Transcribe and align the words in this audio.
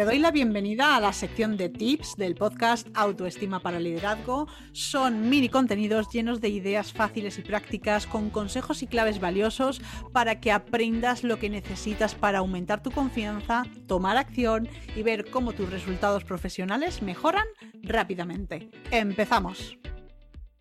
Te 0.00 0.06
doy 0.06 0.18
la 0.18 0.30
bienvenida 0.30 0.96
a 0.96 1.00
la 1.00 1.12
sección 1.12 1.58
de 1.58 1.68
tips 1.68 2.16
del 2.16 2.34
podcast 2.34 2.88
Autoestima 2.94 3.60
para 3.60 3.78
Liderazgo. 3.78 4.46
Son 4.72 5.28
mini 5.28 5.50
contenidos 5.50 6.08
llenos 6.08 6.40
de 6.40 6.48
ideas 6.48 6.94
fáciles 6.94 7.38
y 7.38 7.42
prácticas 7.42 8.06
con 8.06 8.30
consejos 8.30 8.82
y 8.82 8.86
claves 8.86 9.20
valiosos 9.20 9.82
para 10.10 10.40
que 10.40 10.52
aprendas 10.52 11.22
lo 11.22 11.38
que 11.38 11.50
necesitas 11.50 12.14
para 12.14 12.38
aumentar 12.38 12.82
tu 12.82 12.90
confianza, 12.90 13.64
tomar 13.86 14.16
acción 14.16 14.70
y 14.96 15.02
ver 15.02 15.30
cómo 15.30 15.52
tus 15.52 15.70
resultados 15.70 16.24
profesionales 16.24 17.02
mejoran 17.02 17.44
rápidamente. 17.82 18.70
Empezamos. 18.90 19.76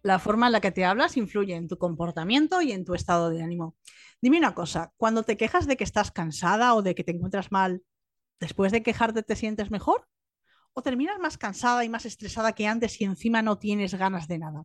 La 0.02 0.20
forma 0.20 0.48
en 0.48 0.52
la 0.52 0.60
que 0.60 0.72
te 0.72 0.84
hablas 0.84 1.16
influye 1.16 1.56
en 1.56 1.70
tu 1.70 1.78
comportamiento 1.78 2.62
y 2.62 2.74
en 2.74 2.84
tu 2.84 2.94
estado 2.94 3.30
de 3.30 3.42
ánimo. 3.42 3.78
Dime 4.22 4.38
una 4.38 4.54
cosa, 4.54 4.92
cuando 4.98 5.24
te 5.24 5.38
quejas 5.38 5.66
de 5.66 5.78
que 5.78 5.86
estás 5.86 6.12
cansada 6.12 6.74
o 6.74 6.82
de 6.82 6.94
que 6.94 7.06
te 7.06 7.12
encuentras 7.12 7.54
mal, 7.54 7.84
después 8.40 8.72
de 8.72 8.84
quejarte 8.84 9.24
te 9.24 9.36
sientes 9.36 9.72
mejor? 9.72 10.08
¿O 10.74 10.82
terminas 10.82 11.20
más 11.20 11.38
cansada 11.38 11.84
y 11.84 11.90
más 11.90 12.06
estresada 12.06 12.54
que 12.54 12.68
antes 12.68 13.02
y 13.02 13.04
encima 13.04 13.42
no 13.42 13.58
tienes 13.58 13.96
ganas 13.96 14.28
de 14.28 14.40
nada? 14.40 14.64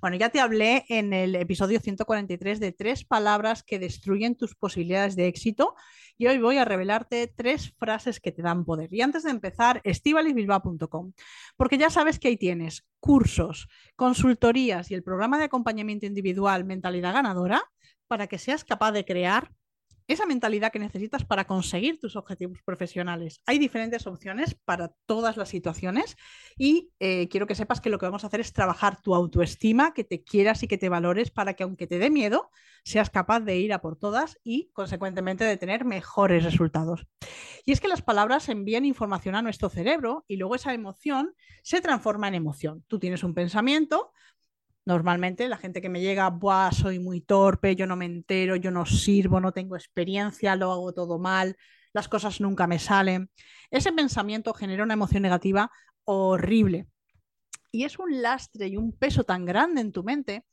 Bueno, 0.00 0.16
ya 0.16 0.28
te 0.28 0.40
hablé 0.40 0.84
en 0.88 1.12
el 1.12 1.34
episodio 1.34 1.80
143 1.80 2.60
de 2.60 2.72
tres 2.72 3.04
palabras 3.04 3.62
que 3.62 3.78
destruyen 3.78 4.36
tus 4.36 4.54
posibilidades 4.54 5.16
de 5.16 5.26
éxito 5.26 5.74
y 6.16 6.26
hoy 6.26 6.38
voy 6.38 6.58
a 6.58 6.64
revelarte 6.64 7.32
tres 7.34 7.74
frases 7.78 8.20
que 8.20 8.30
te 8.30 8.42
dan 8.42 8.64
poder. 8.64 8.92
Y 8.92 9.00
antes 9.00 9.22
de 9.22 9.30
empezar, 9.30 9.80
estivalisbilba.com, 9.84 11.12
porque 11.56 11.78
ya 11.78 11.90
sabes 11.90 12.18
que 12.18 12.28
ahí 12.28 12.36
tienes 12.36 12.86
cursos, 13.00 13.68
consultorías 13.96 14.90
y 14.90 14.94
el 14.94 15.02
programa 15.02 15.38
de 15.38 15.44
acompañamiento 15.44 16.06
individual 16.06 16.64
Mentalidad 16.64 17.14
Ganadora 17.14 17.62
para 18.06 18.26
que 18.26 18.38
seas 18.38 18.64
capaz 18.64 18.92
de 18.92 19.04
crear 19.04 19.52
esa 20.08 20.26
mentalidad 20.26 20.72
que 20.72 20.78
necesitas 20.78 21.24
para 21.24 21.44
conseguir 21.44 22.00
tus 22.00 22.16
objetivos 22.16 22.58
profesionales. 22.64 23.40
Hay 23.46 23.58
diferentes 23.58 24.06
opciones 24.06 24.56
para 24.64 24.88
todas 25.06 25.36
las 25.36 25.50
situaciones 25.50 26.16
y 26.56 26.90
eh, 26.98 27.28
quiero 27.28 27.46
que 27.46 27.54
sepas 27.54 27.80
que 27.80 27.90
lo 27.90 27.98
que 27.98 28.06
vamos 28.06 28.24
a 28.24 28.28
hacer 28.28 28.40
es 28.40 28.52
trabajar 28.52 29.00
tu 29.02 29.14
autoestima, 29.14 29.92
que 29.92 30.04
te 30.04 30.24
quieras 30.24 30.62
y 30.62 30.68
que 30.68 30.78
te 30.78 30.88
valores 30.88 31.30
para 31.30 31.54
que 31.54 31.62
aunque 31.62 31.86
te 31.86 31.98
dé 31.98 32.10
miedo, 32.10 32.50
seas 32.84 33.10
capaz 33.10 33.40
de 33.40 33.58
ir 33.58 33.72
a 33.72 33.80
por 33.80 33.96
todas 33.96 34.38
y 34.42 34.70
consecuentemente 34.72 35.44
de 35.44 35.58
tener 35.58 35.84
mejores 35.84 36.42
resultados. 36.42 37.06
Y 37.66 37.72
es 37.72 37.80
que 37.80 37.88
las 37.88 38.02
palabras 38.02 38.48
envían 38.48 38.86
información 38.86 39.34
a 39.34 39.42
nuestro 39.42 39.68
cerebro 39.68 40.24
y 40.26 40.36
luego 40.36 40.54
esa 40.54 40.72
emoción 40.72 41.34
se 41.62 41.82
transforma 41.82 42.28
en 42.28 42.34
emoción. 42.34 42.82
Tú 42.88 42.98
tienes 42.98 43.22
un 43.22 43.34
pensamiento, 43.34 44.12
Normalmente 44.88 45.50
la 45.50 45.58
gente 45.58 45.82
que 45.82 45.90
me 45.90 46.00
llega, 46.00 46.30
Buah, 46.30 46.72
soy 46.72 46.98
muy 46.98 47.20
torpe, 47.20 47.76
yo 47.76 47.86
no 47.86 47.94
me 47.94 48.06
entero, 48.06 48.56
yo 48.56 48.70
no 48.70 48.86
sirvo, 48.86 49.38
no 49.38 49.52
tengo 49.52 49.76
experiencia, 49.76 50.56
lo 50.56 50.72
hago 50.72 50.94
todo 50.94 51.18
mal, 51.18 51.58
las 51.92 52.08
cosas 52.08 52.40
nunca 52.40 52.66
me 52.66 52.78
salen. 52.78 53.28
Ese 53.70 53.92
pensamiento 53.92 54.54
genera 54.54 54.82
una 54.82 54.94
emoción 54.94 55.22
negativa 55.22 55.70
horrible. 56.04 56.86
Y 57.70 57.84
es 57.84 57.98
un 57.98 58.22
lastre 58.22 58.68
y 58.68 58.78
un 58.78 58.96
peso 58.96 59.24
tan 59.24 59.44
grande 59.44 59.82
en 59.82 59.92
tu 59.92 60.04
mente 60.04 60.46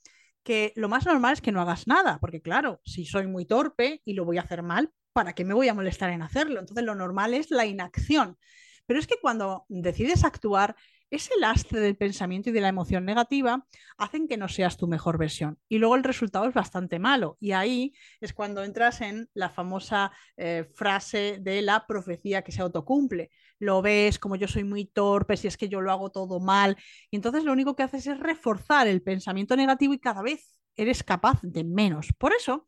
que 0.44 0.74
lo 0.76 0.90
más 0.90 1.06
normal 1.06 1.32
es 1.32 1.42
que 1.42 1.54
no 1.54 1.62
hagas 1.62 1.88
nada, 1.88 2.20
porque 2.20 2.42
claro, 2.42 2.82
si 2.84 3.06
soy 3.06 3.28
muy 3.28 3.46
torpe 3.46 4.02
y 4.04 4.16
lo 4.16 4.26
voy 4.26 4.38
a 4.38 4.42
hacer 4.42 4.64
mal, 4.64 4.92
¿para 5.14 5.32
qué 5.32 5.46
me 5.46 5.54
voy 5.54 5.70
a 5.70 5.74
molestar 5.74 6.10
en 6.10 6.22
hacerlo? 6.22 6.60
Entonces 6.60 6.84
lo 6.84 6.94
normal 6.94 7.34
es 7.34 7.52
la 7.52 7.66
inacción. 7.66 8.38
Pero 8.86 9.00
es 9.00 9.08
que 9.08 9.16
cuando 9.22 9.66
decides 9.70 10.26
actuar, 10.26 10.76
ese 11.16 11.34
lastre 11.40 11.80
del 11.80 11.98
pensamiento 11.98 12.50
y 12.50 12.54
de 12.54 12.62
la 12.62 12.70
emoción 12.70 13.06
negativa 13.06 13.66
hacen 13.98 14.28
que 14.28 14.38
no 14.38 14.48
seas 14.48 14.78
tu 14.78 14.88
mejor 14.88 15.18
versión. 15.18 15.58
Y 15.68 15.78
luego 15.78 15.96
el 15.96 16.04
resultado 16.04 16.48
es 16.48 16.54
bastante 16.54 17.00
malo. 17.00 17.38
Y 17.40 17.54
ahí 17.54 17.94
es 18.20 18.34
cuando 18.34 18.64
entras 18.64 19.02
en 19.02 19.30
la 19.34 19.50
famosa 19.50 20.12
eh, 20.38 20.66
frase 20.76 21.40
de 21.42 21.62
la 21.62 21.88
profecía 21.88 22.42
que 22.44 22.52
se 22.52 22.62
autocumple. 22.62 23.32
Lo 23.60 23.82
ves 23.82 24.20
como 24.20 24.36
yo 24.36 24.48
soy 24.48 24.64
muy 24.64 24.86
torpe, 24.86 25.38
si 25.38 25.48
es 25.48 25.58
que 25.58 25.70
yo 25.70 25.82
lo 25.82 25.92
hago 25.92 26.12
todo 26.12 26.40
mal. 26.40 26.78
Y 27.10 27.16
entonces 27.16 27.44
lo 27.44 27.54
único 27.54 27.76
que 27.76 27.84
haces 27.84 28.08
es 28.08 28.20
reforzar 28.20 28.88
el 28.88 29.02
pensamiento 29.02 29.56
negativo 29.56 29.94
y 29.94 30.00
cada 30.00 30.22
vez 30.22 30.56
eres 30.76 31.04
capaz 31.04 31.40
de 31.42 31.64
menos. 31.64 32.14
Por 32.18 32.34
eso 32.34 32.68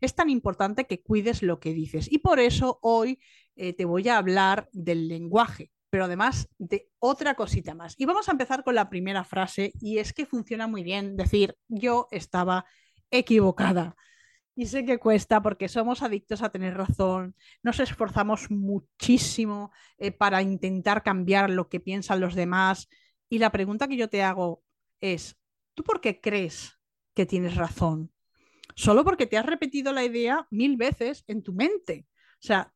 es 0.00 0.14
tan 0.14 0.28
importante 0.28 0.86
que 0.86 1.02
cuides 1.02 1.42
lo 1.42 1.60
que 1.60 1.72
dices. 1.72 2.10
Y 2.10 2.18
por 2.18 2.40
eso 2.40 2.78
hoy 2.82 3.20
eh, 3.56 3.72
te 3.72 3.84
voy 3.84 4.08
a 4.08 4.18
hablar 4.18 4.68
del 4.72 5.06
lenguaje 5.06 5.70
pero 5.94 6.06
además 6.06 6.48
de 6.58 6.90
otra 6.98 7.36
cosita 7.36 7.72
más. 7.72 7.94
Y 7.98 8.04
vamos 8.04 8.28
a 8.28 8.32
empezar 8.32 8.64
con 8.64 8.74
la 8.74 8.90
primera 8.90 9.22
frase 9.22 9.72
y 9.80 9.98
es 9.98 10.12
que 10.12 10.26
funciona 10.26 10.66
muy 10.66 10.82
bien 10.82 11.16
decir 11.16 11.56
yo 11.68 12.08
estaba 12.10 12.64
equivocada. 13.12 13.94
Y 14.56 14.66
sé 14.66 14.84
que 14.84 14.98
cuesta 14.98 15.40
porque 15.40 15.68
somos 15.68 16.02
adictos 16.02 16.42
a 16.42 16.48
tener 16.48 16.76
razón, 16.76 17.36
nos 17.62 17.78
esforzamos 17.78 18.50
muchísimo 18.50 19.70
eh, 19.96 20.10
para 20.10 20.42
intentar 20.42 21.04
cambiar 21.04 21.48
lo 21.48 21.68
que 21.68 21.78
piensan 21.78 22.18
los 22.18 22.34
demás. 22.34 22.88
Y 23.28 23.38
la 23.38 23.52
pregunta 23.52 23.86
que 23.86 23.96
yo 23.96 24.08
te 24.08 24.24
hago 24.24 24.64
es, 25.00 25.36
¿tú 25.74 25.84
por 25.84 26.00
qué 26.00 26.20
crees 26.20 26.76
que 27.14 27.24
tienes 27.24 27.54
razón? 27.54 28.10
Solo 28.74 29.04
porque 29.04 29.28
te 29.28 29.38
has 29.38 29.46
repetido 29.46 29.92
la 29.92 30.02
idea 30.02 30.48
mil 30.50 30.76
veces 30.76 31.22
en 31.28 31.44
tu 31.44 31.52
mente. 31.52 32.08
O 32.10 32.46
sea, 32.46 32.73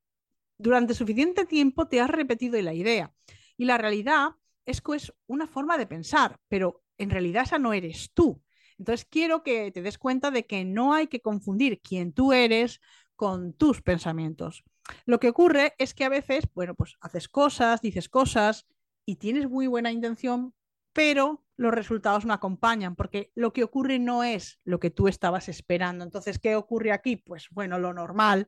durante 0.59 0.95
suficiente 0.95 1.47
tiempo 1.47 1.89
te 1.89 2.01
has 2.01 2.11
repetido 2.11 2.61
la 2.61 2.75
idea. 2.75 3.13
Y 3.57 3.65
la 3.65 3.79
realidad 3.79 4.31
es 4.67 4.81
que 4.81 4.97
es 4.97 5.13
una 5.27 5.47
forma 5.47 5.79
de 5.79 5.87
pensar, 5.87 6.39
pero 6.49 6.83
en 6.99 7.11
realidad 7.11 7.45
esa 7.45 7.59
no 7.59 7.73
eres 7.73 8.11
tú. 8.13 8.43
Entonces 8.79 9.07
quiero 9.11 9.43
que 9.43 9.71
te 9.71 9.83
des 9.83 9.99
cuenta 9.99 10.31
de 10.31 10.47
que 10.47 10.65
no 10.65 10.95
hay 10.95 11.07
que 11.07 11.21
confundir 11.21 11.81
quién 11.81 12.13
tú 12.13 12.33
eres 12.33 12.81
con 13.17 13.53
tus 13.53 13.83
pensamientos. 13.83 14.63
Lo 15.05 15.19
que 15.19 15.31
ocurre 15.31 15.75
es 15.79 15.95
que 15.95 16.05
a 16.05 16.09
veces, 16.09 16.45
bueno, 16.55 16.75
pues 16.75 16.97
haces 17.01 17.29
cosas, 17.29 17.81
dices 17.81 18.09
cosas 18.09 18.67
y 19.05 19.17
tienes 19.17 19.49
muy 19.49 19.67
buena 19.67 19.91
intención, 19.91 20.55
pero 20.93 21.45
los 21.57 21.75
resultados 21.75 22.25
no 22.25 22.33
acompañan, 22.33 22.95
porque 22.95 23.33
lo 23.35 23.53
que 23.53 23.65
ocurre 23.65 23.99
no 23.99 24.23
es 24.23 24.61
lo 24.65 24.79
que 24.79 24.91
tú 24.91 25.09
estabas 25.09 25.49
esperando. 25.49 26.05
Entonces, 26.05 26.39
¿qué 26.39 26.55
ocurre 26.55 26.93
aquí? 26.93 27.17
Pues 27.17 27.49
bueno, 27.51 27.79
lo 27.79 27.93
normal, 27.93 28.47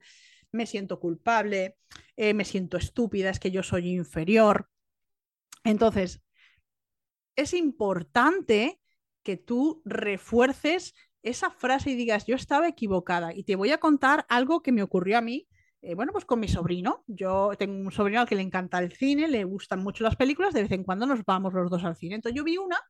me 0.53 0.67
siento 0.67 1.01
culpable, 1.01 1.77
eh, 2.17 2.35
me 2.35 2.45
siento 2.45 2.77
estúpida, 2.77 3.31
es 3.31 3.41
que 3.41 3.51
yo 3.51 3.63
soy 3.63 3.91
inferior. 3.91 4.69
Entonces, 5.65 6.23
es 7.37 7.55
importante 7.55 8.81
que 9.23 9.37
tú 9.37 9.83
refuerces 9.85 10.95
esa 11.23 11.51
frase 11.51 11.91
y 11.91 11.95
digas, 11.95 12.27
yo 12.27 12.35
estaba 12.35 12.69
equivocada. 12.69 13.35
Y 13.35 13.45
te 13.45 13.57
voy 13.57 13.71
a 13.71 13.79
contar 13.79 14.27
algo 14.29 14.63
que 14.63 14.73
me 14.73 14.83
ocurrió 14.83 15.19
a 15.19 15.21
mí, 15.21 15.47
eh, 15.83 15.95
bueno, 15.95 16.13
pues 16.13 16.25
con 16.25 16.41
mi 16.41 16.49
sobrino. 16.49 17.05
Yo 17.07 17.53
tengo 17.59 17.75
un 17.75 17.93
sobrino 17.93 18.21
al 18.21 18.29
que 18.29 18.37
le 18.37 18.43
encanta 18.43 18.79
el 18.79 18.93
cine, 18.93 19.29
le 19.29 19.45
gustan 19.45 19.83
mucho 19.83 20.05
las 20.05 20.17
películas, 20.17 20.55
de 20.55 20.63
vez 20.63 20.73
en 20.73 20.85
cuando 20.85 21.07
nos 21.07 21.25
vamos 21.25 21.53
los 21.53 21.71
dos 21.71 21.85
al 21.85 21.97
cine. 21.97 22.17
Entonces 22.17 22.37
yo 22.37 22.45
vi 22.45 22.57
una 22.57 22.81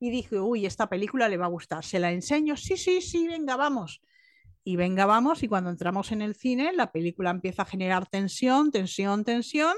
y 0.00 0.10
dije, 0.10 0.40
uy, 0.40 0.66
esta 0.66 0.88
película 0.88 1.28
le 1.28 1.36
va 1.36 1.46
a 1.46 1.50
gustar, 1.50 1.84
se 1.84 1.98
la 1.98 2.12
enseño, 2.12 2.56
sí, 2.56 2.76
sí, 2.76 3.00
sí, 3.00 3.26
venga, 3.28 3.56
vamos 3.56 4.02
y 4.64 4.76
venga, 4.76 5.06
vamos, 5.06 5.42
y 5.42 5.48
cuando 5.48 5.70
entramos 5.70 6.10
en 6.10 6.22
el 6.22 6.34
cine, 6.34 6.72
la 6.72 6.90
película 6.90 7.30
empieza 7.30 7.62
a 7.62 7.66
generar 7.66 8.06
tensión, 8.06 8.70
tensión, 8.70 9.22
tensión, 9.24 9.76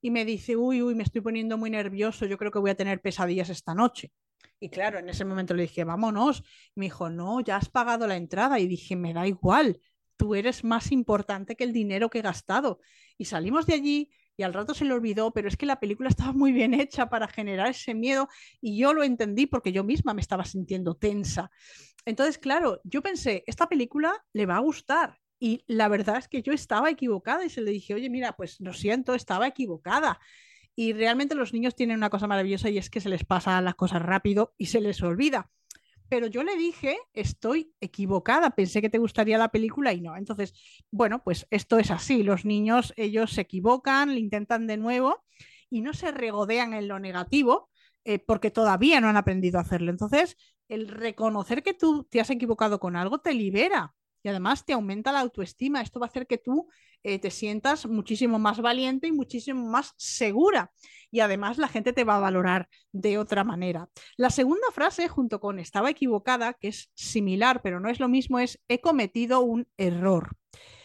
y 0.00 0.10
me 0.10 0.24
dice, 0.24 0.56
uy, 0.56 0.82
uy, 0.82 0.94
me 0.94 1.04
estoy 1.04 1.20
poniendo 1.20 1.58
muy 1.58 1.70
nervioso, 1.70 2.26
yo 2.26 2.38
creo 2.38 2.50
que 2.50 2.58
voy 2.58 2.70
a 2.70 2.74
tener 2.74 3.00
pesadillas 3.00 3.50
esta 3.50 3.74
noche. 3.74 4.10
Y 4.58 4.68
claro, 4.68 4.98
en 5.00 5.08
ese 5.08 5.24
momento 5.24 5.54
le 5.54 5.62
dije, 5.62 5.82
vámonos. 5.82 6.44
Me 6.76 6.86
dijo, 6.86 7.10
no, 7.10 7.40
ya 7.40 7.56
has 7.56 7.68
pagado 7.68 8.06
la 8.06 8.16
entrada. 8.16 8.60
Y 8.60 8.68
dije, 8.68 8.94
me 8.94 9.12
da 9.12 9.26
igual, 9.26 9.80
tú 10.16 10.36
eres 10.36 10.62
más 10.62 10.92
importante 10.92 11.56
que 11.56 11.64
el 11.64 11.72
dinero 11.72 12.08
que 12.08 12.20
he 12.20 12.22
gastado. 12.22 12.78
Y 13.18 13.24
salimos 13.24 13.66
de 13.66 13.74
allí 13.74 14.10
y 14.36 14.42
al 14.42 14.54
rato 14.54 14.74
se 14.74 14.84
le 14.84 14.92
olvidó, 14.92 15.32
pero 15.32 15.48
es 15.48 15.56
que 15.56 15.66
la 15.66 15.80
película 15.80 16.08
estaba 16.08 16.32
muy 16.32 16.52
bien 16.52 16.74
hecha 16.74 17.08
para 17.08 17.28
generar 17.28 17.68
ese 17.68 17.94
miedo 17.94 18.28
y 18.60 18.78
yo 18.78 18.92
lo 18.92 19.02
entendí 19.02 19.46
porque 19.46 19.72
yo 19.72 19.84
misma 19.84 20.14
me 20.14 20.20
estaba 20.20 20.44
sintiendo 20.44 20.94
tensa. 20.94 21.50
Entonces, 22.04 22.38
claro, 22.38 22.80
yo 22.84 23.02
pensé, 23.02 23.44
esta 23.46 23.68
película 23.68 24.12
le 24.32 24.46
va 24.46 24.56
a 24.56 24.60
gustar. 24.60 25.18
Y 25.38 25.64
la 25.66 25.88
verdad 25.88 26.18
es 26.18 26.28
que 26.28 26.42
yo 26.42 26.52
estaba 26.52 26.88
equivocada 26.88 27.44
y 27.44 27.50
se 27.50 27.62
le 27.62 27.72
dije, 27.72 27.94
oye, 27.94 28.08
mira, 28.08 28.36
pues 28.36 28.60
lo 28.60 28.72
siento, 28.72 29.14
estaba 29.14 29.48
equivocada. 29.48 30.20
Y 30.76 30.92
realmente 30.92 31.34
los 31.34 31.52
niños 31.52 31.74
tienen 31.74 31.96
una 31.96 32.10
cosa 32.10 32.28
maravillosa 32.28 32.70
y 32.70 32.78
es 32.78 32.90
que 32.90 33.00
se 33.00 33.08
les 33.08 33.24
pasa 33.24 33.60
las 33.60 33.74
cosas 33.74 34.02
rápido 34.02 34.54
y 34.56 34.66
se 34.66 34.80
les 34.80 35.02
olvida 35.02 35.50
pero 36.12 36.26
yo 36.26 36.44
le 36.44 36.56
dije, 36.58 36.98
estoy 37.14 37.72
equivocada, 37.80 38.50
pensé 38.50 38.82
que 38.82 38.90
te 38.90 38.98
gustaría 38.98 39.38
la 39.38 39.48
película 39.48 39.94
y 39.94 40.02
no. 40.02 40.14
Entonces, 40.14 40.52
bueno, 40.90 41.24
pues 41.24 41.46
esto 41.50 41.78
es 41.78 41.90
así, 41.90 42.22
los 42.22 42.44
niños, 42.44 42.92
ellos 42.98 43.32
se 43.32 43.40
equivocan, 43.40 44.10
lo 44.10 44.18
intentan 44.18 44.66
de 44.66 44.76
nuevo 44.76 45.24
y 45.70 45.80
no 45.80 45.94
se 45.94 46.10
regodean 46.10 46.74
en 46.74 46.86
lo 46.86 46.98
negativo 46.98 47.70
eh, 48.04 48.18
porque 48.18 48.50
todavía 48.50 49.00
no 49.00 49.08
han 49.08 49.16
aprendido 49.16 49.56
a 49.56 49.62
hacerlo. 49.62 49.90
Entonces, 49.90 50.36
el 50.68 50.88
reconocer 50.88 51.62
que 51.62 51.72
tú 51.72 52.06
te 52.10 52.20
has 52.20 52.28
equivocado 52.28 52.78
con 52.78 52.94
algo 52.94 53.20
te 53.20 53.32
libera 53.32 53.94
y 54.22 54.28
además 54.28 54.64
te 54.64 54.72
aumenta 54.72 55.12
la 55.12 55.20
autoestima. 55.20 55.80
Esto 55.80 56.00
va 56.00 56.06
a 56.06 56.08
hacer 56.08 56.26
que 56.26 56.38
tú 56.38 56.68
eh, 57.02 57.18
te 57.18 57.30
sientas 57.30 57.86
muchísimo 57.86 58.38
más 58.38 58.60
valiente 58.60 59.08
y 59.08 59.12
muchísimo 59.12 59.68
más 59.68 59.92
segura. 59.96 60.72
Y 61.10 61.20
además 61.20 61.58
la 61.58 61.68
gente 61.68 61.92
te 61.92 62.04
va 62.04 62.16
a 62.16 62.20
valorar 62.20 62.68
de 62.92 63.18
otra 63.18 63.44
manera. 63.44 63.88
La 64.16 64.30
segunda 64.30 64.66
frase, 64.72 65.08
junto 65.08 65.40
con 65.40 65.58
estaba 65.58 65.90
equivocada, 65.90 66.54
que 66.54 66.68
es 66.68 66.90
similar, 66.94 67.60
pero 67.62 67.80
no 67.80 67.88
es 67.88 68.00
lo 68.00 68.08
mismo, 68.08 68.38
es 68.38 68.60
he 68.68 68.80
cometido 68.80 69.40
un 69.40 69.66
error. 69.76 70.36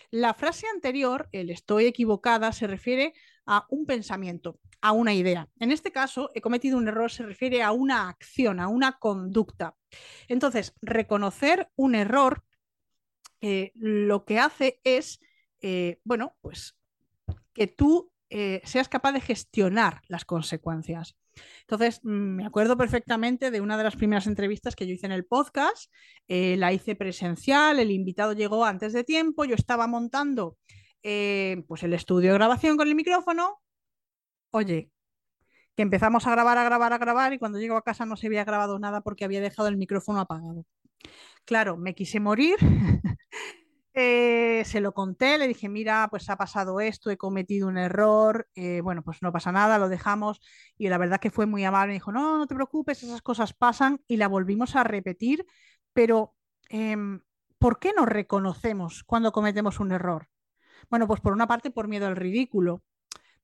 La 0.09 0.33
frase 0.33 0.65
anterior, 0.73 1.27
el 1.33 1.49
estoy 1.49 1.85
equivocada, 1.85 2.51
se 2.53 2.65
refiere 2.65 3.13
a 3.45 3.65
un 3.69 3.85
pensamiento, 3.85 4.59
a 4.81 4.93
una 4.93 5.13
idea. 5.13 5.49
En 5.59 5.71
este 5.71 5.91
caso, 5.91 6.31
he 6.33 6.41
cometido 6.41 6.77
un 6.77 6.87
error, 6.87 7.11
se 7.11 7.23
refiere 7.23 7.61
a 7.61 7.71
una 7.71 8.09
acción, 8.09 8.59
a 8.59 8.67
una 8.67 8.99
conducta. 8.99 9.75
Entonces, 10.27 10.73
reconocer 10.81 11.69
un 11.75 11.95
error 11.95 12.43
eh, 13.41 13.71
lo 13.75 14.25
que 14.25 14.39
hace 14.39 14.79
es, 14.83 15.19
eh, 15.61 15.99
bueno, 16.03 16.35
pues 16.41 16.77
que 17.53 17.67
tú 17.67 18.11
eh, 18.29 18.61
seas 18.65 18.89
capaz 18.89 19.13
de 19.13 19.21
gestionar 19.21 20.01
las 20.07 20.25
consecuencias. 20.25 21.15
Entonces, 21.61 21.99
mm, 22.03 22.09
me 22.09 22.45
acuerdo 22.45 22.77
perfectamente 22.77 23.51
de 23.51 23.61
una 23.61 23.77
de 23.77 23.83
las 23.83 23.95
primeras 23.95 24.27
entrevistas 24.27 24.75
que 24.75 24.87
yo 24.87 24.93
hice 24.93 25.05
en 25.05 25.11
el 25.11 25.25
podcast, 25.25 25.91
la 26.27 26.73
hice 26.73 26.95
presencial, 26.95 27.79
el 27.79 27.91
invitado 27.91 28.33
llegó 28.33 28.65
antes 28.65 28.93
de 28.93 29.03
tiempo, 29.03 29.45
yo 29.45 29.55
estaba 29.55 29.87
montando 29.87 30.57
pues 31.01 31.83
el 31.83 31.93
estudio 31.93 32.31
de 32.31 32.37
grabación 32.37 32.75
con 32.75 32.87
el 32.87 32.95
micrófono, 32.95 33.61
oye, 34.51 34.91
que 35.77 35.83
empezamos 35.83 36.25
a 36.25 36.31
grabar, 36.31 36.57
a 36.57 36.63
grabar, 36.63 36.91
a 36.91 36.97
grabar 36.97 37.33
y 37.33 37.37
cuando 37.37 37.59
llego 37.59 37.77
a 37.77 37.83
casa 37.83 38.05
no 38.05 38.17
se 38.17 38.27
había 38.27 38.43
grabado 38.43 38.79
nada 38.79 39.01
porque 39.01 39.25
había 39.25 39.39
dejado 39.41 39.69
el 39.69 39.77
micrófono 39.77 40.19
apagado. 40.19 40.65
Claro, 41.45 41.77
me 41.77 41.93
quise 41.95 42.19
morir 42.19 42.57
Eh, 43.99 44.61
se 44.65 44.79
lo 44.79 44.93
conté, 44.93 45.39
le 45.39 45.47
dije, 45.47 45.69
mira, 45.69 46.07
pues 46.11 46.29
ha 46.29 46.37
pasado 46.37 46.79
esto, 46.79 47.09
he 47.09 47.17
cometido 47.17 47.67
un 47.67 47.79
error, 47.79 48.47
eh, 48.53 48.79
bueno, 48.81 49.01
pues 49.01 49.23
no 49.23 49.31
pasa 49.31 49.51
nada, 49.51 49.79
lo 49.79 49.89
dejamos. 49.89 50.39
Y 50.77 50.87
la 50.89 50.99
verdad 50.99 51.19
que 51.19 51.31
fue 51.31 51.47
muy 51.47 51.65
amable, 51.65 51.87
me 51.87 51.93
dijo, 51.93 52.11
no, 52.11 52.37
no 52.37 52.45
te 52.45 52.53
preocupes, 52.53 53.01
esas 53.01 53.23
cosas 53.23 53.53
pasan 53.53 53.99
y 54.07 54.17
la 54.17 54.27
volvimos 54.27 54.75
a 54.75 54.83
repetir, 54.83 55.47
pero 55.93 56.35
em, 56.69 57.21
¿por 57.57 57.79
qué 57.79 57.91
no 57.97 58.05
reconocemos 58.05 59.03
cuando 59.03 59.31
cometemos 59.31 59.79
un 59.79 59.91
error? 59.91 60.27
Bueno, 60.91 61.07
pues 61.07 61.19
por 61.19 61.33
una 61.33 61.47
parte 61.47 61.71
por 61.71 61.87
miedo 61.87 62.05
al 62.05 62.15
ridículo, 62.15 62.83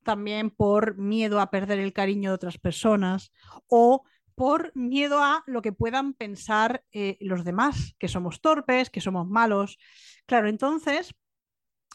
también 0.04 0.52
por 0.52 0.98
miedo 0.98 1.40
a 1.40 1.50
perder 1.50 1.80
el 1.80 1.94
cariño 1.94 2.30
de 2.30 2.36
otras 2.36 2.60
personas 2.60 3.32
o 3.68 4.04
por 4.36 4.72
miedo 4.76 5.24
a 5.24 5.44
lo 5.48 5.62
que 5.62 5.72
puedan 5.72 6.14
pensar 6.14 6.84
eh, 6.92 7.18
los 7.20 7.44
demás, 7.44 7.96
que 8.00 8.08
somos 8.08 8.42
torpes, 8.42 8.90
que 8.90 9.02
somos 9.02 9.28
malos. 9.28 9.78
Claro, 10.26 10.48
entonces, 10.50 11.14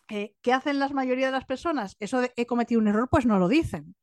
eh, 0.09 0.35
¿qué 0.43 0.53
hacen 0.53 0.79
la 0.79 0.89
mayoría 0.89 1.27
de 1.27 1.33
las 1.33 1.45
personas? 1.45 1.97
Eso 2.01 2.21
de 2.21 2.33
he 2.37 2.47
cometido 2.47 2.81
un 2.81 2.89
error, 2.89 3.09
pues 3.11 3.27
no 3.27 3.39
lo 3.39 3.49
dicen. 3.49 3.95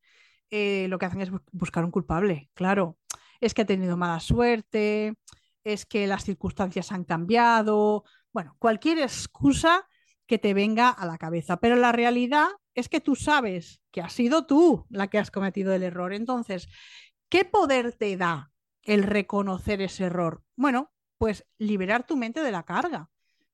Eh, 0.50 0.88
lo 0.90 1.00
que 1.00 1.06
hacen 1.08 1.22
es 1.22 1.32
buscar 1.52 1.84
un 1.86 1.92
culpable, 1.92 2.50
claro. 2.54 2.98
Es 3.42 3.54
que 3.54 3.64
ha 3.64 3.66
tenido 3.66 3.98
mala 3.98 4.20
suerte, 4.20 5.16
es 5.64 5.86
que 5.86 6.08
las 6.08 6.24
circunstancias 6.24 6.92
han 6.92 7.04
cambiado, 7.04 8.06
bueno, 8.32 8.56
cualquier 8.60 9.00
excusa 9.00 9.88
que 10.28 10.38
te 10.38 10.54
venga 10.54 10.90
a 10.90 11.06
la 11.06 11.18
cabeza. 11.18 11.58
Pero 11.58 11.76
la 11.76 11.92
realidad 11.92 12.48
es 12.74 12.90
que 12.90 13.02
tú 13.02 13.16
sabes 13.16 13.82
que 13.92 14.02
has 14.02 14.14
sido 14.14 14.46
tú 14.46 14.86
la 14.90 15.08
que 15.08 15.18
has 15.18 15.32
cometido 15.32 15.74
el 15.74 15.84
error. 15.84 16.14
Entonces, 16.14 16.68
¿qué 17.30 17.46
poder 17.46 17.94
te 17.94 18.16
da 18.18 18.52
el 18.84 19.04
reconocer 19.04 19.82
ese 19.82 20.06
error? 20.06 20.44
Bueno, 20.56 20.92
pues 21.18 21.46
liberar 21.58 22.06
tu 22.06 22.16
mente 22.16 22.42
de 22.42 22.52
la 22.52 22.64
carga. 22.64 23.10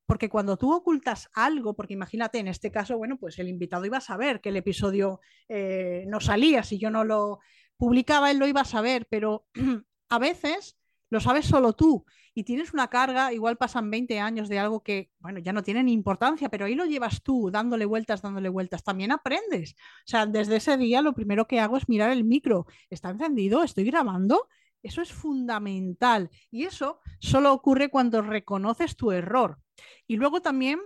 Porque 0.05 0.29
cuando 0.29 0.57
tú 0.57 0.73
ocultas 0.73 1.29
algo, 1.33 1.73
porque 1.73 1.93
imagínate, 1.93 2.39
en 2.39 2.49
este 2.49 2.69
caso, 2.69 2.97
bueno, 2.97 3.17
pues 3.17 3.39
el 3.39 3.47
invitado 3.47 3.85
iba 3.85 3.97
a 3.97 4.01
saber 4.01 4.41
que 4.41 4.49
el 4.49 4.57
episodio 4.57 5.21
eh, 5.47 6.03
no 6.07 6.19
salía, 6.19 6.63
si 6.63 6.77
yo 6.79 6.89
no 6.89 7.05
lo 7.05 7.39
publicaba, 7.77 8.29
él 8.29 8.37
lo 8.37 8.45
iba 8.45 8.61
a 8.61 8.65
saber, 8.65 9.07
pero 9.09 9.45
a 10.09 10.19
veces 10.19 10.77
lo 11.11 11.19
sabes 11.19 11.45
solo 11.45 11.73
tú 11.73 12.05
y 12.33 12.43
tienes 12.45 12.73
una 12.73 12.87
carga, 12.87 13.33
igual 13.33 13.57
pasan 13.57 13.91
20 13.91 14.19
años 14.21 14.47
de 14.47 14.57
algo 14.59 14.81
que, 14.81 15.11
bueno, 15.19 15.39
ya 15.39 15.51
no 15.51 15.61
tiene 15.61 15.83
ni 15.83 15.91
importancia, 15.91 16.47
pero 16.47 16.65
ahí 16.65 16.73
lo 16.73 16.85
llevas 16.85 17.21
tú, 17.21 17.51
dándole 17.51 17.85
vueltas, 17.85 18.21
dándole 18.21 18.47
vueltas, 18.47 18.81
también 18.83 19.11
aprendes. 19.11 19.73
O 19.73 20.07
sea, 20.07 20.25
desde 20.25 20.55
ese 20.55 20.77
día 20.77 21.01
lo 21.01 21.13
primero 21.13 21.47
que 21.47 21.59
hago 21.59 21.75
es 21.75 21.89
mirar 21.89 22.11
el 22.11 22.23
micro, 22.23 22.65
¿está 22.89 23.09
encendido? 23.09 23.61
¿Estoy 23.61 23.83
grabando? 23.83 24.47
Eso 24.81 25.01
es 25.01 25.11
fundamental 25.11 26.29
y 26.49 26.63
eso 26.63 27.01
solo 27.19 27.53
ocurre 27.53 27.89
cuando 27.89 28.21
reconoces 28.21 28.95
tu 28.95 29.11
error. 29.11 29.59
Y 30.07 30.15
luego 30.15 30.41
también, 30.41 30.79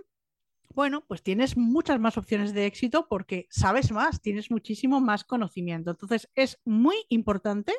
bueno, 0.74 1.04
pues 1.06 1.22
tienes 1.22 1.56
muchas 1.56 2.00
más 2.00 2.18
opciones 2.18 2.52
de 2.52 2.66
éxito 2.66 3.06
porque 3.08 3.46
sabes 3.48 3.92
más, 3.92 4.20
tienes 4.20 4.50
muchísimo 4.50 5.00
más 5.00 5.22
conocimiento. 5.22 5.92
Entonces 5.92 6.28
es 6.34 6.58
muy 6.64 6.96
importante 7.10 7.72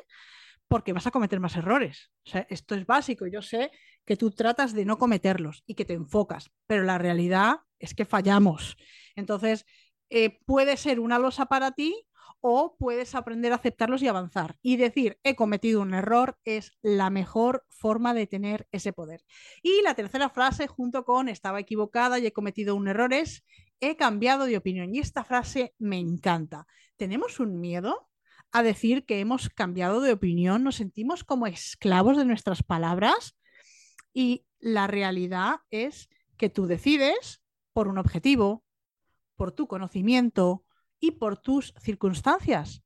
porque 0.68 0.92
vas 0.92 1.06
a 1.06 1.10
cometer 1.10 1.40
más 1.40 1.56
errores. 1.56 2.10
O 2.26 2.30
sea, 2.30 2.46
esto 2.50 2.74
es 2.74 2.86
básico. 2.86 3.26
Yo 3.26 3.42
sé 3.42 3.70
que 4.04 4.16
tú 4.16 4.30
tratas 4.30 4.74
de 4.74 4.84
no 4.84 4.98
cometerlos 4.98 5.64
y 5.66 5.74
que 5.74 5.84
te 5.84 5.94
enfocas, 5.94 6.50
pero 6.66 6.84
la 6.84 6.98
realidad 6.98 7.60
es 7.78 7.94
que 7.94 8.04
fallamos. 8.04 8.76
Entonces, 9.16 9.64
eh, 10.10 10.38
puede 10.46 10.76
ser 10.76 11.00
una 11.00 11.18
losa 11.18 11.46
para 11.46 11.72
ti 11.72 12.06
o 12.40 12.76
puedes 12.78 13.14
aprender 13.14 13.52
a 13.52 13.56
aceptarlos 13.56 14.02
y 14.02 14.08
avanzar. 14.08 14.56
Y 14.62 14.76
decir, 14.76 15.18
he 15.24 15.34
cometido 15.34 15.80
un 15.80 15.94
error 15.94 16.38
es 16.44 16.72
la 16.82 17.10
mejor 17.10 17.64
forma 17.68 18.14
de 18.14 18.26
tener 18.26 18.68
ese 18.70 18.92
poder. 18.92 19.24
Y 19.62 19.82
la 19.82 19.94
tercera 19.94 20.28
frase, 20.28 20.66
junto 20.66 21.04
con 21.04 21.28
estaba 21.28 21.60
equivocada 21.60 22.18
y 22.18 22.26
he 22.26 22.32
cometido 22.32 22.76
un 22.76 22.88
error, 22.88 23.12
es 23.12 23.44
he 23.80 23.96
cambiado 23.96 24.44
de 24.44 24.56
opinión. 24.56 24.94
Y 24.94 25.00
esta 25.00 25.24
frase 25.24 25.74
me 25.78 25.98
encanta. 25.98 26.66
Tenemos 26.96 27.40
un 27.40 27.60
miedo 27.60 28.07
a 28.52 28.62
decir 28.62 29.04
que 29.04 29.20
hemos 29.20 29.48
cambiado 29.50 30.00
de 30.00 30.12
opinión, 30.12 30.64
nos 30.64 30.76
sentimos 30.76 31.24
como 31.24 31.46
esclavos 31.46 32.16
de 32.16 32.24
nuestras 32.24 32.62
palabras 32.62 33.36
y 34.12 34.46
la 34.58 34.86
realidad 34.86 35.60
es 35.70 36.08
que 36.36 36.48
tú 36.48 36.66
decides 36.66 37.42
por 37.72 37.88
un 37.88 37.98
objetivo, 37.98 38.64
por 39.36 39.52
tu 39.52 39.68
conocimiento, 39.68 40.64
y 41.00 41.12
por 41.12 41.36
tus 41.36 41.74
circunstancias. 41.80 42.82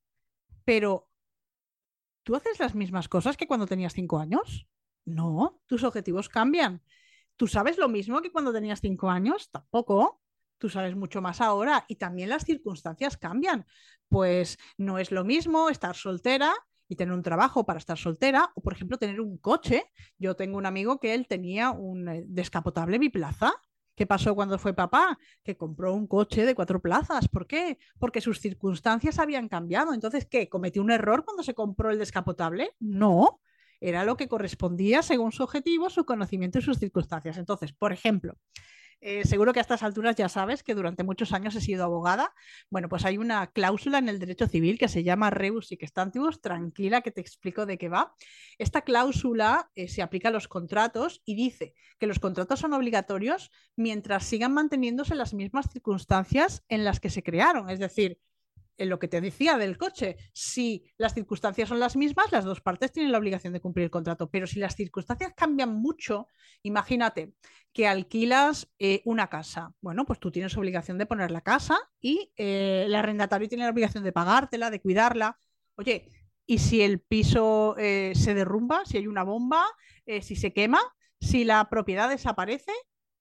Pero, 0.64 1.08
¿tú 2.22 2.36
haces 2.36 2.58
las 2.60 2.74
mismas 2.74 3.08
cosas 3.08 3.36
que 3.36 3.46
cuando 3.46 3.66
tenías 3.66 3.92
cinco 3.92 4.18
años? 4.18 4.68
No, 5.04 5.60
tus 5.66 5.82
objetivos 5.82 6.28
cambian. 6.28 6.82
¿Tú 7.36 7.46
sabes 7.46 7.78
lo 7.78 7.88
mismo 7.88 8.20
que 8.22 8.30
cuando 8.30 8.52
tenías 8.52 8.80
cinco 8.80 9.10
años? 9.10 9.50
Tampoco. 9.50 10.21
Tú 10.62 10.68
sabes 10.68 10.94
mucho 10.94 11.20
más 11.20 11.40
ahora 11.40 11.84
y 11.88 11.96
también 11.96 12.28
las 12.28 12.44
circunstancias 12.44 13.16
cambian. 13.16 13.66
Pues 14.06 14.58
no 14.78 15.00
es 15.00 15.10
lo 15.10 15.24
mismo 15.24 15.70
estar 15.70 15.96
soltera 15.96 16.54
y 16.86 16.94
tener 16.94 17.12
un 17.12 17.24
trabajo 17.24 17.66
para 17.66 17.80
estar 17.80 17.98
soltera 17.98 18.52
o, 18.54 18.60
por 18.60 18.72
ejemplo, 18.72 18.96
tener 18.96 19.20
un 19.20 19.38
coche. 19.38 19.90
Yo 20.18 20.36
tengo 20.36 20.58
un 20.58 20.66
amigo 20.66 21.00
que 21.00 21.14
él 21.14 21.26
tenía 21.26 21.72
un 21.72 22.08
eh, 22.08 22.22
descapotable 22.28 23.00
biplaza 23.00 23.52
¿Qué 23.96 24.06
pasó 24.06 24.36
cuando 24.36 24.56
fue 24.56 24.72
papá? 24.72 25.18
Que 25.42 25.56
compró 25.56 25.92
un 25.92 26.06
coche 26.06 26.46
de 26.46 26.54
cuatro 26.54 26.80
plazas. 26.80 27.26
¿Por 27.26 27.48
qué? 27.48 27.76
Porque 27.98 28.20
sus 28.20 28.38
circunstancias 28.38 29.18
habían 29.18 29.48
cambiado. 29.48 29.94
Entonces, 29.94 30.26
¿qué? 30.26 30.48
¿Cometió 30.48 30.80
un 30.80 30.92
error 30.92 31.24
cuando 31.24 31.42
se 31.42 31.54
compró 31.54 31.90
el 31.90 31.98
descapotable? 31.98 32.70
No. 32.78 33.40
Era 33.80 34.04
lo 34.04 34.16
que 34.16 34.28
correspondía 34.28 35.02
según 35.02 35.32
su 35.32 35.42
objetivo, 35.42 35.90
su 35.90 36.04
conocimiento 36.04 36.60
y 36.60 36.62
sus 36.62 36.78
circunstancias. 36.78 37.36
Entonces, 37.36 37.72
por 37.72 37.92
ejemplo, 37.92 38.38
eh, 39.04 39.26
seguro 39.26 39.52
que 39.52 39.58
a 39.58 39.62
estas 39.62 39.82
alturas 39.82 40.14
ya 40.14 40.28
sabes 40.28 40.62
que 40.62 40.76
durante 40.76 41.02
muchos 41.02 41.32
años 41.32 41.56
he 41.56 41.60
sido 41.60 41.84
abogada. 41.84 42.32
Bueno, 42.70 42.88
pues 42.88 43.04
hay 43.04 43.18
una 43.18 43.48
cláusula 43.48 43.98
en 43.98 44.08
el 44.08 44.20
derecho 44.20 44.46
civil 44.46 44.78
que 44.78 44.86
se 44.86 45.02
llama 45.02 45.30
rebus 45.30 45.72
y 45.72 45.76
que 45.76 45.84
está 45.84 46.02
antiguos. 46.02 46.40
Tranquila, 46.40 47.00
que 47.00 47.10
te 47.10 47.20
explico 47.20 47.66
de 47.66 47.78
qué 47.78 47.88
va. 47.88 48.14
Esta 48.58 48.82
cláusula 48.82 49.70
eh, 49.74 49.88
se 49.88 50.02
aplica 50.02 50.28
a 50.28 50.32
los 50.32 50.46
contratos 50.46 51.20
y 51.24 51.34
dice 51.34 51.74
que 51.98 52.06
los 52.06 52.20
contratos 52.20 52.60
son 52.60 52.74
obligatorios 52.74 53.50
mientras 53.74 54.24
sigan 54.24 54.54
manteniéndose 54.54 55.16
las 55.16 55.34
mismas 55.34 55.70
circunstancias 55.72 56.64
en 56.68 56.84
las 56.84 57.00
que 57.00 57.10
se 57.10 57.24
crearon. 57.24 57.70
Es 57.70 57.80
decir, 57.80 58.20
en 58.82 58.88
lo 58.88 58.98
que 58.98 59.08
te 59.08 59.20
decía 59.20 59.56
del 59.58 59.78
coche, 59.78 60.16
si 60.32 60.84
las 60.96 61.14
circunstancias 61.14 61.68
son 61.68 61.78
las 61.78 61.96
mismas, 61.96 62.32
las 62.32 62.44
dos 62.44 62.60
partes 62.60 62.90
tienen 62.90 63.12
la 63.12 63.18
obligación 63.18 63.52
de 63.52 63.60
cumplir 63.60 63.84
el 63.84 63.90
contrato, 63.90 64.28
pero 64.28 64.46
si 64.46 64.58
las 64.58 64.74
circunstancias 64.74 65.32
cambian 65.36 65.74
mucho, 65.74 66.26
imagínate 66.62 67.34
que 67.72 67.86
alquilas 67.86 68.68
eh, 68.80 69.00
una 69.04 69.28
casa, 69.28 69.72
bueno, 69.80 70.04
pues 70.04 70.18
tú 70.18 70.32
tienes 70.32 70.56
obligación 70.56 70.98
de 70.98 71.06
poner 71.06 71.30
la 71.30 71.42
casa 71.42 71.78
y 72.00 72.32
eh, 72.36 72.82
el 72.86 72.94
arrendatario 72.94 73.48
tiene 73.48 73.64
la 73.64 73.70
obligación 73.70 74.02
de 74.02 74.12
pagártela, 74.12 74.70
de 74.70 74.80
cuidarla. 74.80 75.38
Oye, 75.76 76.08
¿y 76.44 76.58
si 76.58 76.82
el 76.82 77.00
piso 77.00 77.76
eh, 77.78 78.12
se 78.16 78.34
derrumba, 78.34 78.84
si 78.84 78.98
hay 78.98 79.06
una 79.06 79.22
bomba, 79.22 79.64
si 80.20 80.34
se 80.34 80.52
quema, 80.52 80.80
si 81.20 81.44
la 81.44 81.68
propiedad 81.70 82.08
desaparece? 82.08 82.72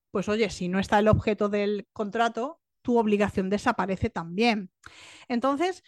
Pues 0.09 0.27
oye, 0.27 0.49
si 0.49 0.67
no 0.67 0.79
está 0.79 0.97
el 0.97 1.07
objeto 1.07 1.47
del 1.47 1.87
contrato, 1.93 2.60
tu 2.81 2.97
obligación 2.97 3.49
desaparece 3.49 4.09
también. 4.09 4.71
Entonces, 5.27 5.83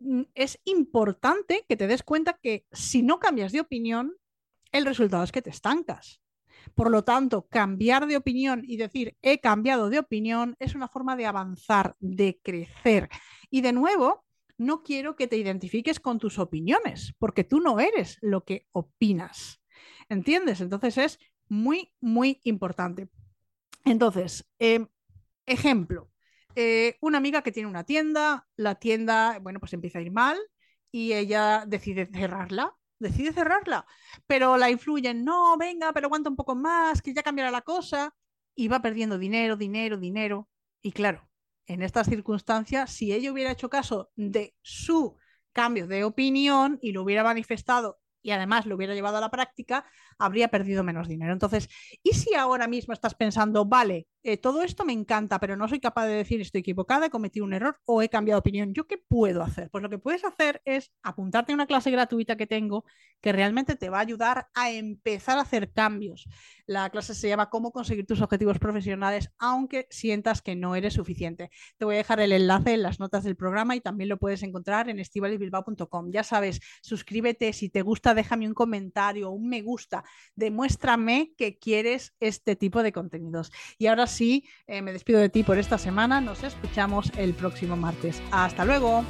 mm, 0.00 0.22
es 0.34 0.60
importante 0.64 1.64
que 1.68 1.76
te 1.76 1.86
des 1.86 2.02
cuenta 2.02 2.38
que 2.42 2.66
si 2.72 3.02
no 3.02 3.18
cambias 3.18 3.52
de 3.52 3.60
opinión, 3.60 4.14
el 4.72 4.86
resultado 4.86 5.24
es 5.24 5.32
que 5.32 5.42
te 5.42 5.50
estancas. 5.50 6.20
Por 6.74 6.90
lo 6.90 7.04
tanto, 7.04 7.46
cambiar 7.48 8.06
de 8.06 8.16
opinión 8.16 8.62
y 8.64 8.76
decir 8.76 9.16
he 9.22 9.40
cambiado 9.40 9.90
de 9.90 9.98
opinión 9.98 10.56
es 10.58 10.74
una 10.74 10.88
forma 10.88 11.16
de 11.16 11.26
avanzar, 11.26 11.96
de 12.00 12.38
crecer. 12.42 13.08
Y 13.50 13.62
de 13.62 13.72
nuevo, 13.72 14.24
no 14.58 14.82
quiero 14.82 15.16
que 15.16 15.26
te 15.26 15.36
identifiques 15.36 16.00
con 16.00 16.18
tus 16.18 16.38
opiniones, 16.38 17.14
porque 17.18 17.44
tú 17.44 17.60
no 17.60 17.80
eres 17.80 18.18
lo 18.20 18.44
que 18.44 18.66
opinas. 18.72 19.62
¿Entiendes? 20.08 20.60
Entonces 20.60 20.98
es 20.98 21.18
muy, 21.48 21.92
muy 22.00 22.40
importante. 22.44 23.08
Entonces, 23.84 24.46
em, 24.58 24.86
ejemplo, 25.46 26.09
Eh, 26.56 26.96
una 27.00 27.18
amiga 27.18 27.42
que 27.42 27.52
tiene 27.52 27.68
una 27.68 27.84
tienda, 27.84 28.46
la 28.56 28.74
tienda, 28.74 29.38
bueno, 29.40 29.60
pues 29.60 29.72
empieza 29.72 29.98
a 29.98 30.02
ir 30.02 30.12
mal 30.12 30.38
y 30.90 31.12
ella 31.12 31.64
decide 31.66 32.06
cerrarla, 32.06 32.74
decide 32.98 33.32
cerrarla, 33.32 33.86
pero 34.26 34.56
la 34.56 34.70
influyen, 34.70 35.24
no, 35.24 35.56
venga, 35.56 35.92
pero 35.92 36.06
aguanta 36.06 36.30
un 36.30 36.36
poco 36.36 36.54
más, 36.54 37.02
que 37.02 37.14
ya 37.14 37.22
cambiará 37.22 37.50
la 37.50 37.62
cosa, 37.62 38.14
y 38.54 38.68
va 38.68 38.82
perdiendo 38.82 39.18
dinero, 39.18 39.56
dinero, 39.56 39.96
dinero. 39.96 40.48
Y 40.82 40.92
claro, 40.92 41.28
en 41.66 41.82
estas 41.82 42.08
circunstancias, 42.08 42.92
si 42.92 43.12
ella 43.12 43.32
hubiera 43.32 43.52
hecho 43.52 43.70
caso 43.70 44.10
de 44.16 44.54
su 44.62 45.16
cambio 45.52 45.86
de 45.86 46.04
opinión 46.04 46.78
y 46.82 46.92
lo 46.92 47.02
hubiera 47.02 47.24
manifestado 47.24 48.00
y 48.22 48.32
además 48.32 48.66
lo 48.66 48.76
hubiera 48.76 48.94
llevado 48.94 49.16
a 49.16 49.20
la 49.20 49.30
práctica, 49.30 49.84
habría 50.20 50.48
perdido 50.48 50.84
menos 50.84 51.08
dinero. 51.08 51.32
Entonces, 51.32 51.68
¿y 52.02 52.12
si 52.12 52.34
ahora 52.34 52.68
mismo 52.68 52.92
estás 52.94 53.14
pensando, 53.14 53.64
vale, 53.64 54.06
eh, 54.22 54.36
todo 54.36 54.62
esto 54.62 54.84
me 54.84 54.92
encanta, 54.92 55.40
pero 55.40 55.56
no 55.56 55.66
soy 55.66 55.80
capaz 55.80 56.06
de 56.06 56.14
decir 56.14 56.40
estoy 56.40 56.60
equivocada, 56.60 57.06
he 57.06 57.10
cometido 57.10 57.44
un 57.46 57.54
error 57.54 57.78
o 57.86 58.02
he 58.02 58.08
cambiado 58.08 58.38
opinión? 58.38 58.74
¿Yo 58.74 58.86
qué 58.86 58.98
puedo 58.98 59.42
hacer? 59.42 59.70
Pues 59.70 59.82
lo 59.82 59.88
que 59.88 59.98
puedes 59.98 60.24
hacer 60.24 60.60
es 60.64 60.92
apuntarte 61.02 61.52
a 61.52 61.54
una 61.54 61.66
clase 61.66 61.90
gratuita 61.90 62.36
que 62.36 62.46
tengo 62.46 62.84
que 63.20 63.32
realmente 63.32 63.76
te 63.76 63.90
va 63.90 63.98
a 63.98 64.02
ayudar 64.02 64.48
a 64.54 64.70
empezar 64.70 65.38
a 65.38 65.42
hacer 65.42 65.72
cambios. 65.72 66.28
La 66.66 66.90
clase 66.90 67.14
se 67.14 67.28
llama 67.28 67.50
Cómo 67.50 67.72
conseguir 67.72 68.06
tus 68.06 68.20
objetivos 68.20 68.58
profesionales, 68.58 69.30
aunque 69.38 69.86
sientas 69.90 70.40
que 70.42 70.56
no 70.56 70.74
eres 70.74 70.94
suficiente. 70.94 71.50
Te 71.78 71.84
voy 71.84 71.96
a 71.96 71.98
dejar 71.98 72.20
el 72.20 72.32
enlace 72.32 72.74
en 72.74 72.82
las 72.82 73.00
notas 73.00 73.24
del 73.24 73.36
programa 73.36 73.76
y 73.76 73.80
también 73.80 74.08
lo 74.08 74.18
puedes 74.18 74.42
encontrar 74.42 74.88
en 74.88 75.00
estivalibilbao.com. 75.00 76.10
Ya 76.10 76.22
sabes, 76.22 76.60
suscríbete, 76.82 77.52
si 77.52 77.70
te 77.70 77.82
gusta, 77.82 78.14
déjame 78.14 78.46
un 78.46 78.54
comentario, 78.54 79.30
un 79.30 79.48
me 79.48 79.62
gusta, 79.62 80.04
demuéstrame 80.34 81.32
que 81.36 81.58
quieres 81.58 82.14
este 82.20 82.56
tipo 82.56 82.82
de 82.82 82.92
contenidos. 82.92 83.52
Y 83.78 83.86
ahora 83.86 84.06
sí, 84.06 84.48
eh, 84.66 84.82
me 84.82 84.92
despido 84.92 85.20
de 85.20 85.28
ti 85.28 85.42
por 85.42 85.58
esta 85.58 85.78
semana. 85.78 86.20
Nos 86.20 86.42
escuchamos 86.42 87.12
el 87.16 87.34
próximo 87.34 87.76
martes. 87.76 88.22
Hasta 88.30 88.64
luego. 88.64 89.04